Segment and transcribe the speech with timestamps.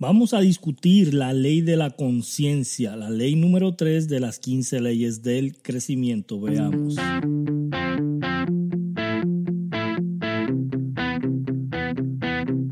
[0.00, 4.80] Vamos a discutir la ley de la conciencia, la ley número 3 de las 15
[4.80, 6.40] leyes del crecimiento.
[6.40, 6.94] Veamos.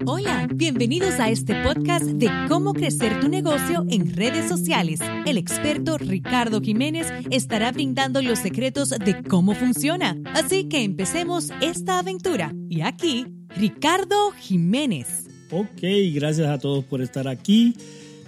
[0.07, 5.01] Hola, bienvenidos a este podcast de cómo crecer tu negocio en redes sociales.
[5.27, 10.17] El experto Ricardo Jiménez estará brindando los secretos de cómo funciona.
[10.33, 12.55] Así que empecemos esta aventura.
[12.69, 15.26] Y aquí, Ricardo Jiménez.
[15.51, 15.81] Ok,
[16.13, 17.75] gracias a todos por estar aquí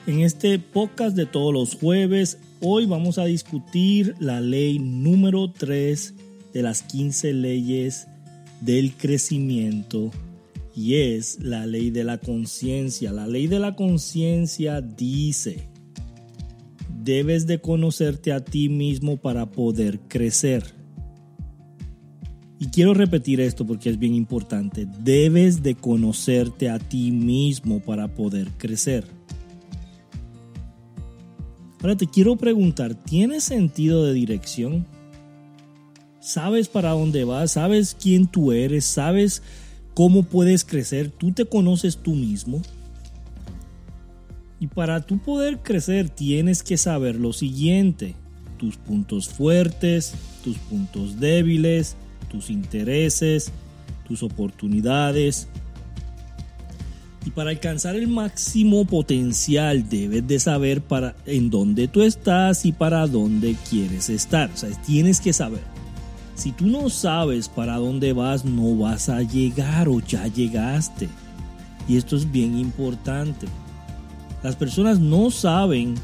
[0.06, 2.38] en este podcast de todos los jueves.
[2.60, 6.14] Hoy vamos a discutir la ley número 3
[6.52, 8.06] de las 15 leyes
[8.60, 10.12] del crecimiento
[10.76, 13.10] y es la ley de la conciencia.
[13.10, 15.66] La ley de la conciencia dice,
[17.02, 20.77] debes de conocerte a ti mismo para poder crecer.
[22.60, 24.86] Y quiero repetir esto porque es bien importante.
[25.04, 29.04] Debes de conocerte a ti mismo para poder crecer.
[31.80, 34.84] Ahora te quiero preguntar, ¿tienes sentido de dirección?
[36.18, 37.52] ¿Sabes para dónde vas?
[37.52, 38.84] ¿Sabes quién tú eres?
[38.84, 39.42] ¿Sabes
[39.94, 41.10] cómo puedes crecer?
[41.10, 42.60] ¿Tú te conoces tú mismo?
[44.58, 48.16] Y para tú poder crecer tienes que saber lo siguiente,
[48.56, 51.96] tus puntos fuertes, tus puntos débiles,
[52.30, 53.52] tus intereses,
[54.06, 55.48] tus oportunidades.
[57.24, 62.72] Y para alcanzar el máximo potencial debes de saber para en dónde tú estás y
[62.72, 64.50] para dónde quieres estar.
[64.50, 65.60] O sea, tienes que saber.
[66.34, 71.08] Si tú no sabes para dónde vas, no vas a llegar o ya llegaste.
[71.88, 73.46] Y esto es bien importante.
[74.42, 75.96] Las personas no saben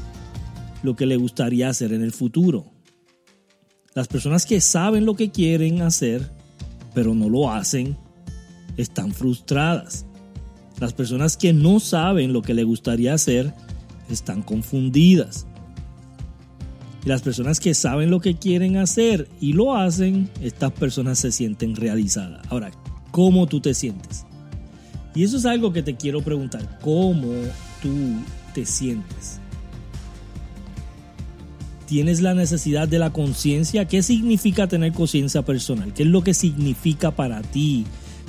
[0.83, 2.74] lo que le gustaría hacer en el futuro.
[3.95, 6.29] Las personas que saben lo que quieren hacer,
[6.93, 7.95] pero no lo hacen,
[8.75, 10.05] están frustradas.
[10.81, 13.53] Las personas que no saben lo que le gustaría hacer,
[14.09, 15.47] están confundidas.
[17.05, 21.31] Y las personas que saben lo que quieren hacer y lo hacen, estas personas se
[21.31, 22.45] sienten realizadas.
[22.49, 22.71] Ahora,
[23.11, 24.25] ¿cómo tú te sientes?
[25.15, 26.79] Y eso es algo que te quiero preguntar.
[26.81, 27.31] ¿Cómo
[27.81, 27.95] tú
[28.53, 29.39] te sientes?
[31.85, 33.85] Tienes la necesidad de la conciencia.
[33.85, 35.93] ¿Qué significa tener conciencia personal?
[35.93, 37.85] ¿Qué es lo que significa para ti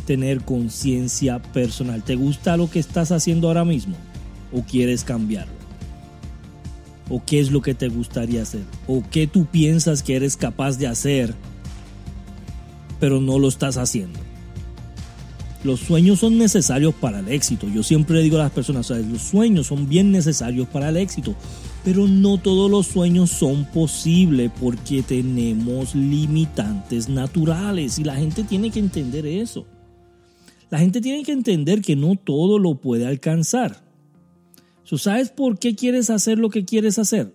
[0.07, 2.03] tener conciencia personal?
[2.03, 3.97] ¿Te gusta lo que estás haciendo ahora mismo?
[4.53, 5.55] ¿O quieres cambiarlo?
[7.09, 8.63] ¿O qué es lo que te gustaría hacer?
[8.87, 11.35] ¿O qué tú piensas que eres capaz de hacer,
[12.99, 14.19] pero no lo estás haciendo?
[15.65, 17.67] Los sueños son necesarios para el éxito.
[17.69, 21.35] Yo siempre digo a las personas, los sueños son bien necesarios para el éxito,
[21.87, 28.71] pero no todos los sueños son posibles porque tenemos limitantes naturales y la gente tiene
[28.71, 29.65] que entender eso.
[30.69, 33.89] La gente tiene que entender que no todo lo puede alcanzar.
[34.85, 37.33] ¿Sabes por qué quieres hacer lo que quieres hacer?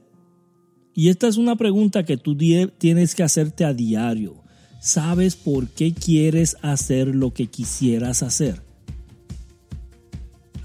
[0.94, 4.42] Y esta es una pregunta que tú tienes que hacerte a diario
[4.82, 8.64] sabes por qué quieres hacer lo que quisieras hacer.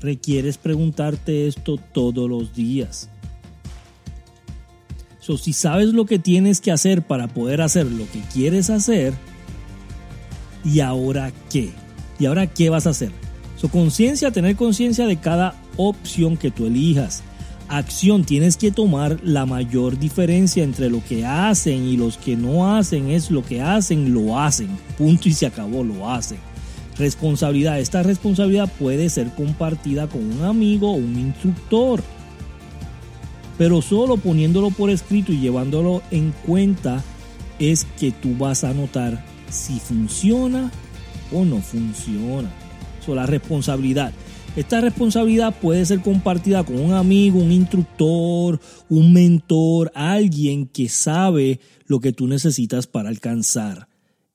[0.00, 3.10] Requieres preguntarte esto todos los días.
[5.26, 9.12] So, si sabes lo que tienes que hacer para poder hacer lo que quieres hacer,
[10.64, 11.72] ¿y ahora qué?
[12.20, 13.10] ¿Y ahora qué vas a hacer?
[13.72, 17.24] Conciencia, tener conciencia de cada opción que tú elijas
[17.68, 22.76] acción tienes que tomar la mayor diferencia entre lo que hacen y los que no
[22.76, 24.68] hacen es lo que hacen, lo hacen.
[24.96, 26.38] Punto y se acabó, lo hacen.
[26.96, 27.80] Responsabilidad.
[27.80, 32.04] Esta responsabilidad puede ser compartida con un amigo o un instructor.
[33.58, 37.02] Pero solo poniéndolo por escrito y llevándolo en cuenta
[37.58, 40.70] es que tú vas a notar si funciona
[41.32, 42.50] o no funciona.
[43.04, 44.12] So, la responsabilidad.
[44.56, 48.58] Esta responsabilidad puede ser compartida con un amigo, un instructor,
[48.88, 53.88] un mentor, alguien que sabe lo que tú necesitas para alcanzar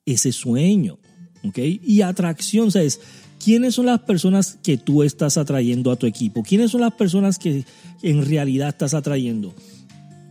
[0.06, 1.00] ese sueño.
[1.44, 3.02] Y atracción, ¿sabes?
[3.44, 6.44] ¿Quiénes son las personas que tú estás atrayendo a tu equipo?
[6.44, 7.66] ¿Quiénes son las personas que
[8.04, 9.54] en realidad estás atrayendo?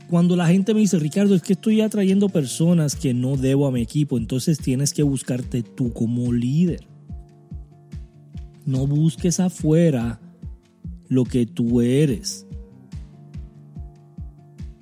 [0.08, 3.72] Cuando la gente me dice, Ricardo, es que estoy atrayendo personas que no debo a
[3.72, 6.86] mi equipo, entonces tienes que buscarte tú como líder.
[8.64, 10.20] No busques afuera
[11.08, 12.46] lo que tú eres.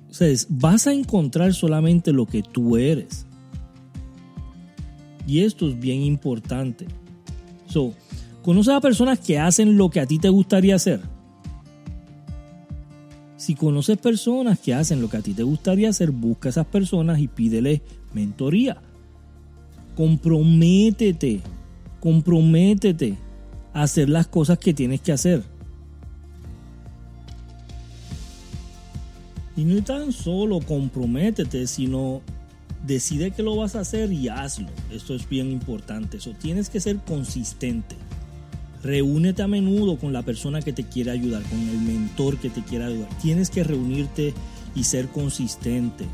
[0.09, 3.25] O sea, vas a encontrar solamente lo que tú eres.
[5.25, 6.85] Y esto es bien importante.
[7.67, 7.93] So,
[8.43, 11.01] ¿Conoces a personas que hacen lo que a ti te gustaría hacer?
[13.35, 16.65] Si conoces personas que hacen lo que a ti te gustaría hacer, busca a esas
[16.65, 17.81] personas y pídele
[18.13, 18.81] mentoría.
[19.95, 21.41] Comprométete,
[21.99, 23.17] comprométete
[23.73, 25.43] hacer las cosas que tienes que hacer.
[29.55, 32.21] Y no tan solo comprométete, sino
[32.85, 34.69] decide que lo vas a hacer y hazlo.
[34.89, 36.17] Esto es bien importante.
[36.17, 37.95] Eso tienes que ser consistente.
[38.83, 42.61] Reúnete a menudo con la persona que te quiere ayudar, con el mentor que te
[42.63, 43.09] quiere ayudar.
[43.21, 44.33] Tienes que reunirte
[44.75, 46.05] y ser consistente.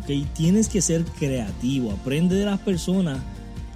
[0.00, 0.26] ¿ok?
[0.34, 1.92] Tienes que ser creativo.
[1.92, 3.18] Aprende de las personas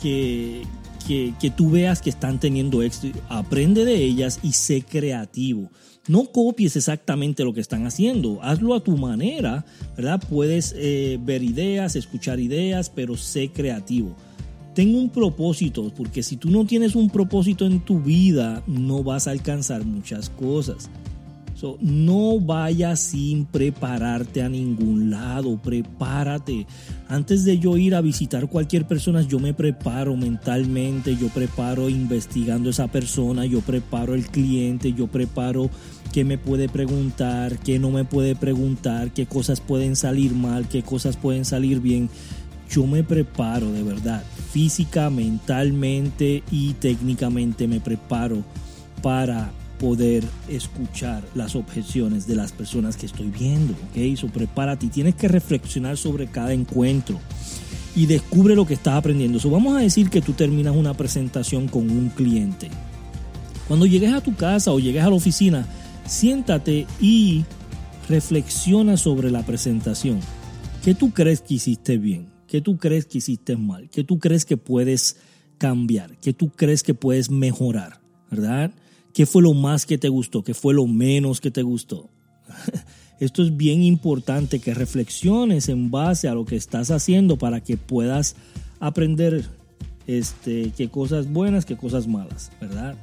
[0.03, 0.63] que,
[1.07, 3.19] que, que tú veas que están teniendo éxito.
[3.29, 5.71] Aprende de ellas y sé creativo.
[6.09, 9.65] No copies exactamente lo que están haciendo, hazlo a tu manera,
[9.97, 10.21] ¿verdad?
[10.29, 14.17] Puedes eh, ver ideas, escuchar ideas, pero sé creativo.
[14.75, 19.27] Ten un propósito, porque si tú no tienes un propósito en tu vida, no vas
[19.27, 20.91] a alcanzar muchas cosas
[21.81, 26.67] no vayas sin prepararte a ningún lado, prepárate.
[27.09, 32.71] Antes de yo ir a visitar cualquier persona, yo me preparo mentalmente, yo preparo investigando
[32.71, 35.71] esa persona, yo preparo el cliente, yo preparo
[36.13, 40.83] qué me puede preguntar, qué no me puede preguntar, qué cosas pueden salir mal, qué
[40.83, 42.09] cosas pueden salir bien.
[42.71, 44.23] Yo me preparo de verdad,
[44.53, 48.45] física, mentalmente y técnicamente me preparo
[49.03, 49.51] para
[49.81, 53.73] poder escuchar las objeciones de las personas que estoy viendo.
[53.73, 54.17] ¿ok?
[54.17, 57.19] So, prepárate y tienes que reflexionar sobre cada encuentro
[57.97, 59.41] y descubre lo que estás aprendiendo.
[59.41, 62.71] So, vamos a decir que tú terminas una presentación con un cliente.
[63.67, 65.67] Cuando llegues a tu casa o llegues a la oficina,
[66.07, 67.45] siéntate y
[68.09, 70.21] reflexiona sobre la presentación.
[70.85, 72.30] ¿Qué tú crees que hiciste bien?
[72.51, 73.89] ¿Qué tú crees que hiciste mal?
[73.91, 75.19] ¿Qué tú crees que puedes
[75.57, 76.17] cambiar?
[76.19, 78.01] ¿Qué tú crees que puedes mejorar?
[78.29, 78.73] ¿Verdad?
[79.15, 80.43] ¿Qué fue lo más que te gustó?
[80.43, 82.11] ¿Qué fue lo menos que te gustó?
[83.21, 87.77] Esto es bien importante que reflexiones en base a lo que estás haciendo para que
[87.77, 88.35] puedas
[88.81, 89.45] aprender
[90.09, 92.97] este, qué cosas buenas, qué cosas malas, ¿verdad?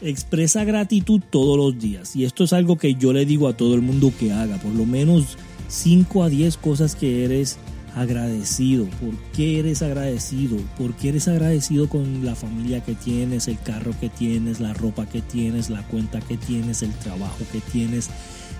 [0.00, 3.74] Expresa gratitud todos los días y esto es algo que yo le digo a todo
[3.74, 7.58] el mundo que haga, por lo menos 5 a 10 cosas que eres
[7.94, 8.86] agradecido.
[9.00, 10.56] ¿Por qué eres agradecido?
[10.78, 15.06] ¿Por qué eres agradecido con la familia que tienes, el carro que tienes, la ropa
[15.06, 18.10] que tienes, la cuenta que tienes, el trabajo que tienes,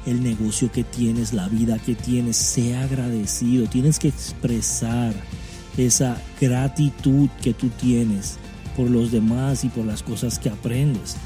[0.07, 2.37] el negocio que tienes, la vida que tienes?
[2.37, 3.67] Sea agradecido.
[3.67, 5.15] Tienes que expresar
[5.77, 8.39] esa gratitud que tú tienes
[8.77, 11.17] por los demás y por las cosas que aprendes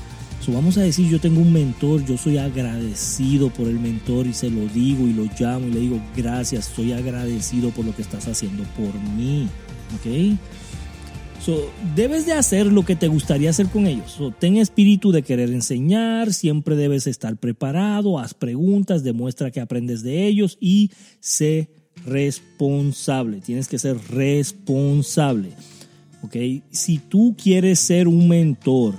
[0.53, 4.51] vamos a decir, yo tengo un mentor, yo soy agradecido por el mentor y se
[4.51, 8.29] lo digo y lo llamo y le digo, gracias, estoy agradecido por lo que estás
[8.29, 9.49] haciendo por mí.
[9.97, 10.39] ¿Ok?
[11.95, 14.19] Debes de hacer lo que te gustaría hacer con ellos.
[14.39, 20.27] ten espíritu de querer enseñar, siempre debes estar preparado, haz preguntas, demuestra que aprendes de
[20.27, 21.69] ellos y sé
[22.07, 23.41] responsable.
[23.41, 25.51] Tienes que ser responsable.
[26.23, 26.37] ¿ok?
[26.71, 28.95] Si tú quieres ser un mentor,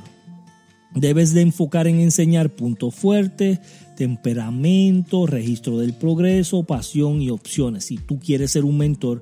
[0.95, 3.59] Debes de enfocar en enseñar punto fuerte,
[3.97, 7.85] temperamento, registro del progreso, pasión y opciones.
[7.85, 9.21] Si tú quieres ser un mentor,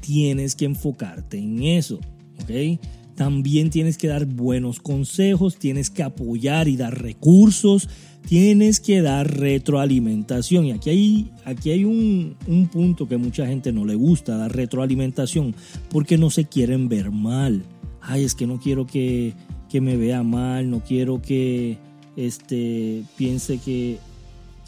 [0.00, 2.00] tienes que enfocarte en eso.
[2.42, 2.80] ¿ok?
[3.14, 7.88] También tienes que dar buenos consejos, tienes que apoyar y dar recursos,
[8.26, 10.66] tienes que dar retroalimentación.
[10.66, 14.54] Y aquí hay, aquí hay un, un punto que mucha gente no le gusta, dar
[14.54, 15.54] retroalimentación,
[15.88, 17.62] porque no se quieren ver mal.
[18.00, 19.34] Ay, es que no quiero que
[19.72, 21.78] que me vea mal, no quiero que
[22.14, 23.96] este, piense que,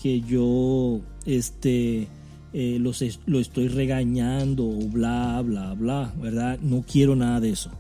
[0.03, 2.09] que yo este,
[2.55, 6.59] eh, lo estoy regañando bla, bla, bla, ¿verdad?
[6.63, 7.71] No quiero nada de eso.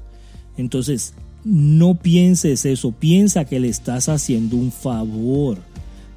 [0.58, 1.14] Entonces,
[1.44, 5.56] no pienses eso, piensa que le estás haciendo un favor,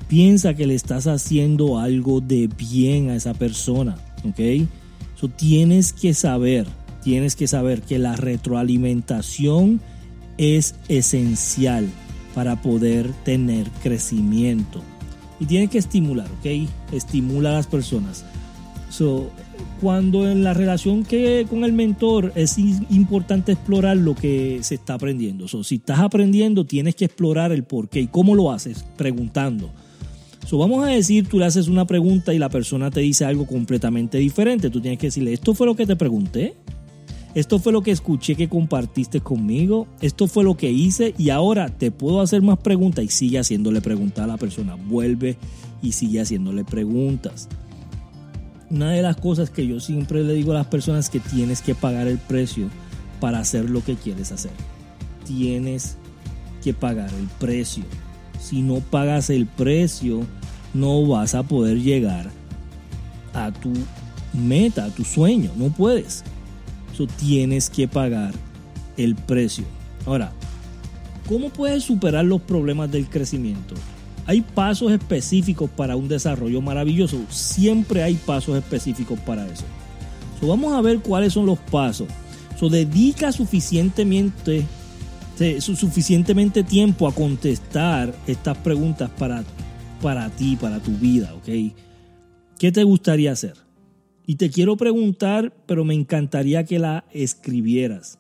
[0.10, 3.96] piensa que le estás haciendo algo de bien a esa persona,
[4.26, 4.68] ¿ok?
[5.16, 6.68] So, tienes que saber,
[7.02, 9.80] tienes que saber que la retroalimentación
[10.38, 11.88] es esencial
[12.34, 14.82] para poder tener crecimiento.
[15.40, 16.70] Y tiene que estimular, ¿ok?
[16.92, 18.26] Estimula a las personas.
[18.90, 19.30] So,
[19.82, 24.96] cuando en la relación que con el mentor es importante explorar lo que se está
[24.96, 25.48] aprendiendo.
[25.48, 29.72] So, si estás aprendiendo, tienes que explorar el por qué y cómo lo haces, preguntando.
[30.48, 33.46] So, vamos a decir, tú le haces una pregunta y la persona te dice algo
[33.46, 34.70] completamente diferente.
[34.70, 36.56] Tú tienes que decirle, esto fue lo que te pregunté.
[37.38, 39.86] Esto fue lo que escuché que compartiste conmigo.
[40.02, 43.80] Esto fue lo que hice y ahora te puedo hacer más preguntas y sigue haciéndole
[43.80, 44.74] preguntas a la persona.
[44.74, 45.38] Vuelve
[45.84, 47.48] y sigue haciéndole preguntas.
[48.72, 51.62] Una de las cosas que yo siempre le digo a las personas es que tienes
[51.62, 52.70] que pagar el precio
[53.20, 54.52] para hacer lo que quieres hacer.
[55.28, 55.96] Tienes
[56.64, 57.84] que pagar el precio.
[58.42, 60.22] Si no pagas el precio,
[60.74, 62.32] no vas a poder llegar
[63.36, 63.74] a tu
[64.34, 65.52] meta, a tu sueño.
[65.56, 66.24] No puedes
[67.06, 68.34] tienes que pagar
[68.98, 69.66] el precio.
[70.06, 70.32] Ahora,
[71.28, 73.76] ¿cómo puedes superar los problemas del crecimiento?
[74.26, 77.20] Hay pasos específicos para un desarrollo maravilloso.
[77.30, 79.64] Siempre hay pasos específicos para eso.
[80.42, 82.08] vamos a ver cuáles son los pasos.
[82.60, 84.66] So, dedica suficientemente,
[85.60, 89.44] suficientemente tiempo a contestar estas preguntas para,
[90.02, 91.74] para ti, para tu vida, ¿ok?
[92.58, 93.67] ¿Qué te gustaría hacer?
[94.30, 98.20] Y te quiero preguntar, pero me encantaría que la escribieras.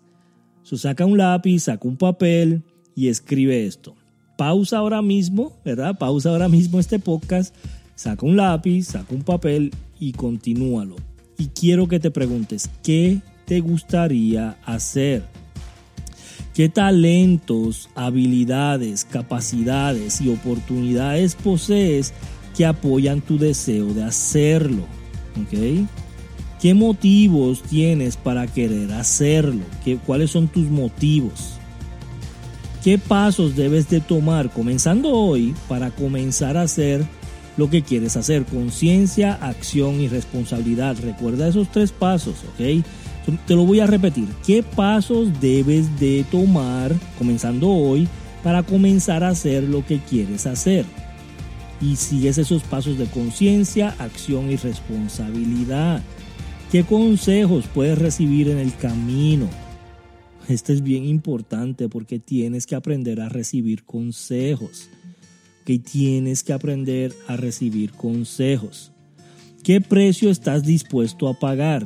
[0.63, 2.63] So, saca un lápiz, saca un papel
[2.95, 3.93] y escribe esto.
[4.37, 5.97] Pausa ahora mismo, ¿verdad?
[5.99, 7.53] Pausa ahora mismo este podcast,
[7.95, 10.95] saca un lápiz, saca un papel y continúalo.
[11.37, 15.23] Y quiero que te preguntes, ¿qué te gustaría hacer?
[16.53, 22.13] ¿Qué talentos, habilidades, capacidades y oportunidades posees
[22.55, 24.96] que apoyan tu deseo de hacerlo?
[25.43, 25.87] ¿Ok?
[26.61, 29.63] ¿Qué motivos tienes para querer hacerlo?
[29.83, 31.57] ¿Qué, ¿Cuáles son tus motivos?
[32.83, 37.05] ¿Qué pasos debes de tomar comenzando hoy para comenzar a hacer
[37.57, 38.45] lo que quieres hacer?
[38.45, 40.95] Conciencia, acción y responsabilidad.
[41.03, 42.83] Recuerda esos tres pasos, ¿ok?
[43.45, 44.29] Te lo voy a repetir.
[44.45, 48.07] ¿Qué pasos debes de tomar comenzando hoy
[48.41, 50.85] para comenzar a hacer lo que quieres hacer?
[51.79, 56.01] Y sigues esos pasos de conciencia, acción y responsabilidad.
[56.71, 59.47] ¿Qué consejos puedes recibir en el camino?
[60.47, 64.89] Esto es bien importante porque tienes que aprender a recibir consejos.
[65.65, 68.91] Que tienes que aprender a recibir consejos.
[69.63, 71.85] ¿Qué precio estás dispuesto a pagar?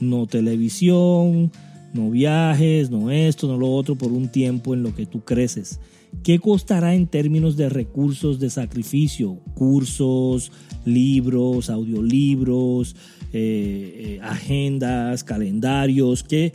[0.00, 1.52] No televisión,
[1.92, 5.80] no viajes, no esto, no lo otro por un tiempo en lo que tú creces.
[6.22, 9.40] ¿Qué costará en términos de recursos de sacrificio?
[9.54, 10.52] Cursos,
[10.84, 12.94] libros, audiolibros,
[13.32, 16.52] eh, eh, agendas, calendarios, ¿qué,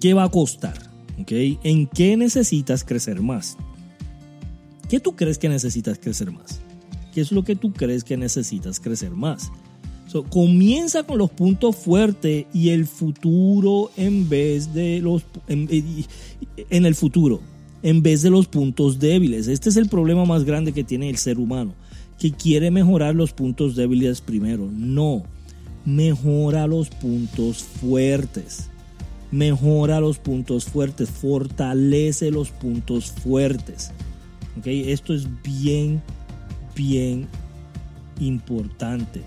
[0.00, 0.76] ¿qué va a costar?
[1.20, 1.58] ¿Okay?
[1.62, 3.56] ¿En qué necesitas crecer más?
[4.88, 6.60] ¿Qué tú crees que necesitas crecer más?
[7.12, 9.50] ¿Qué es lo que tú crees que necesitas crecer más?
[10.30, 15.68] Comienza con los puntos fuertes y el futuro en vez de los en,
[16.70, 17.40] en, el futuro
[17.82, 19.48] en vez de los puntos débiles.
[19.48, 21.74] Este es el problema más grande que tiene el ser humano,
[22.18, 24.68] que quiere mejorar los puntos débiles primero.
[24.72, 25.24] No,
[25.84, 28.70] mejora los puntos fuertes.
[29.30, 33.90] Mejora los puntos fuertes, fortalece los puntos fuertes.
[34.58, 34.90] ¿Okay?
[34.90, 36.02] Esto es bien,
[36.74, 37.28] bien
[38.18, 39.22] importante.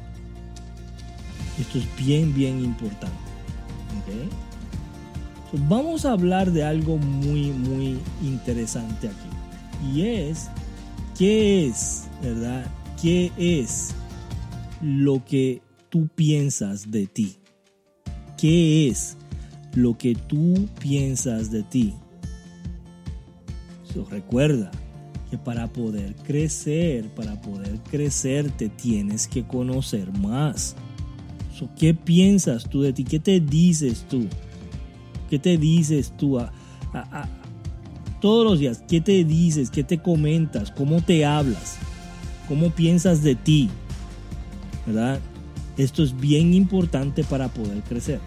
[1.62, 3.16] Esto es bien, bien importante.
[5.70, 9.94] vamos a hablar de algo muy, muy interesante aquí.
[9.94, 10.50] Y es,
[11.16, 12.66] ¿qué es, verdad?
[13.00, 13.94] ¿Qué es
[14.82, 17.38] lo que tú piensas de ti?
[18.40, 19.16] ¿Qué es
[19.76, 21.94] lo que tú piensas de ti?
[24.10, 24.72] recuerda
[25.30, 30.76] que para poder crecer, para poder crecer, te tienes que conocer más.
[31.78, 33.04] ¿Qué piensas tú de ti?
[33.04, 34.28] ¿Qué te dices tú?
[35.30, 36.40] ¿Qué te dices tú
[38.20, 38.84] todos los días?
[38.88, 39.70] ¿Qué te dices?
[39.70, 40.72] ¿Qué te comentas?
[40.72, 41.78] ¿Cómo te hablas?
[42.48, 43.70] ¿Cómo piensas de ti?
[44.86, 45.20] ¿Verdad?
[45.78, 48.20] Esto es bien importante para poder crecer.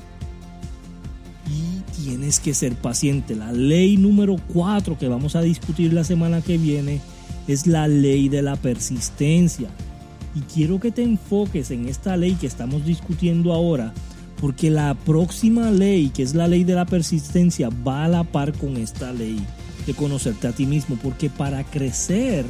[1.47, 3.37] Y tienes que ser paciente.
[3.37, 7.01] La ley número 4 que vamos a discutir la semana que viene
[7.47, 9.69] es la ley de la persistencia.
[10.35, 13.95] Y quiero que te enfoques en esta ley que estamos discutiendo ahora,
[14.41, 18.53] porque la próxima ley, que es la ley de la persistencia, va a la par
[18.53, 19.39] con esta ley
[19.87, 22.45] de conocerte a ti mismo, porque para crecer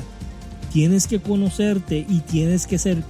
[0.72, 3.02] tienes que conocerte y tienes que ser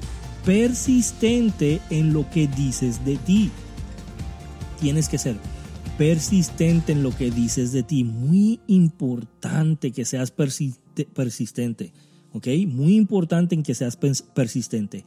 [0.45, 3.51] persistente en lo que dices de ti.
[4.81, 5.37] Tienes que ser
[5.97, 8.05] persistente en lo que dices de ti.
[8.05, 11.93] Muy importante que seas persistente.
[12.35, 12.49] ¿Ok?
[12.67, 15.05] Muy importante en que seas persistente.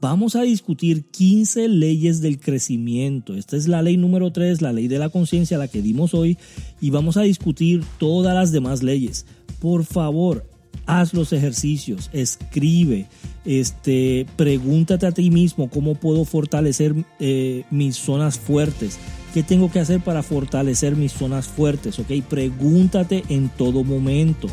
[0.00, 3.34] Vamos a discutir 15 leyes del crecimiento.
[3.34, 6.38] Esta es la ley número 3, la ley de la conciencia, la que dimos hoy.
[6.80, 9.26] Y vamos a discutir todas las demás leyes.
[9.60, 10.46] Por favor,
[10.86, 13.08] haz los ejercicios, escribe,
[13.44, 18.98] este, pregúntate a ti mismo cómo puedo fortalecer eh, mis zonas fuertes.
[19.34, 21.98] ¿Qué tengo que hacer para fortalecer mis zonas fuertes?
[21.98, 22.10] ¿Ok?
[22.28, 24.48] Pregúntate en todo momento.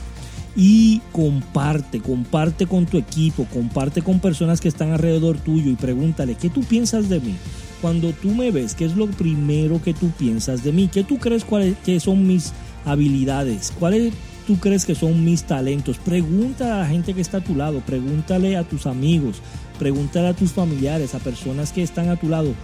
[0.60, 6.34] Y comparte, comparte con tu equipo, comparte con personas que están alrededor tuyo y pregúntale,
[6.34, 7.36] ¿qué tú piensas de mí?
[7.80, 10.90] Cuando tú me ves, ¿qué es lo primero que tú piensas de mí?
[10.92, 12.54] ¿Qué tú crees cuáles que son mis
[12.86, 13.72] habilidades?
[13.78, 14.14] ¿Cuáles
[14.48, 16.00] tú crees que son mis talentos?
[16.00, 19.44] Pregunta a la gente que está a tu lado, pregúntale a tus amigos,
[19.78, 22.56] pregúntale a tus familiares, a personas que están a tu lado.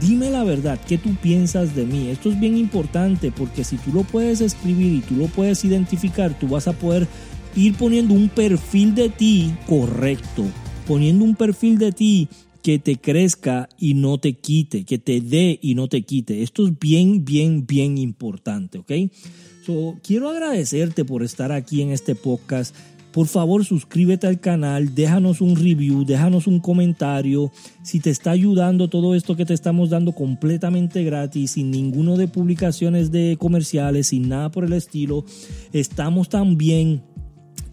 [0.00, 2.08] Dime la verdad, ¿qué tú piensas de mí?
[2.08, 6.32] Esto es bien importante porque si tú lo puedes escribir y tú lo puedes identificar,
[6.38, 7.06] tú vas a poder
[7.54, 10.44] ir poniendo un perfil de ti correcto,
[10.86, 12.28] poniendo un perfil de ti
[12.62, 16.42] que te crezca y no te quite, que te dé y no te quite.
[16.42, 18.92] Esto es bien, bien, bien importante, ¿ok?
[19.66, 22.74] So, quiero agradecerte por estar aquí en este podcast.
[23.12, 27.52] Por favor, suscríbete al canal, déjanos un review, déjanos un comentario.
[27.82, 32.26] Si te está ayudando todo esto que te estamos dando completamente gratis, sin ninguno de
[32.26, 35.26] publicaciones de comerciales, sin nada por el estilo,
[35.74, 37.02] estamos también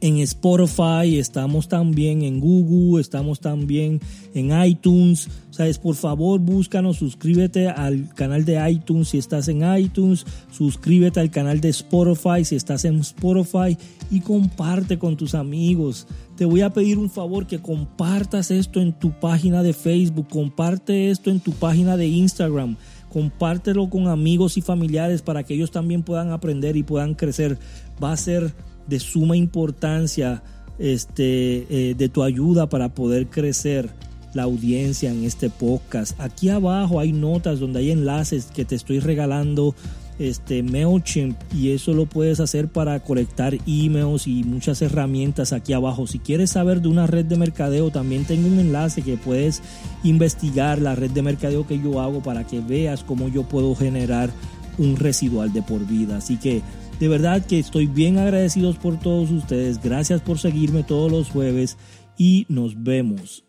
[0.02, 4.00] en Spotify, estamos también en Google, estamos también
[4.34, 5.28] en iTunes.
[5.52, 11.32] Sabes, por favor, búscanos, suscríbete al canal de iTunes si estás en iTunes, suscríbete al
[11.32, 13.78] canal de Spotify si estás en Spotify
[14.10, 16.08] y comparte con tus amigos.
[16.38, 21.10] Te voy a pedir un favor que compartas esto en tu página de Facebook, comparte
[21.10, 22.78] esto en tu página de Instagram
[23.10, 27.58] compártelo con amigos y familiares para que ellos también puedan aprender y puedan crecer.
[28.02, 28.54] Va a ser
[28.88, 30.44] de suma importancia
[30.78, 33.90] este, eh, de tu ayuda para poder crecer
[34.34, 36.20] la audiencia en este podcast.
[36.20, 39.76] Aquí abajo hay notas donde hay enlaces que te estoy regalando
[40.20, 46.06] este MailChimp y eso lo puedes hacer para colectar emails y muchas herramientas aquí abajo.
[46.06, 49.62] Si quieres saber de una red de mercadeo, también tengo un enlace que puedes
[50.04, 54.30] investigar la red de mercadeo que yo hago para que veas cómo yo puedo generar
[54.78, 56.18] un residual de por vida.
[56.18, 56.62] Así que
[57.00, 59.82] de verdad que estoy bien agradecidos por todos ustedes.
[59.82, 61.78] Gracias por seguirme todos los jueves
[62.18, 63.46] y nos vemos.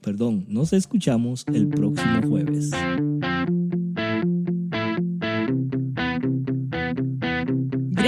[0.00, 2.70] Perdón, nos escuchamos el próximo jueves.